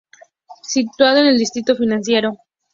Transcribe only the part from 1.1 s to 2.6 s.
en el distrito financiero Jl.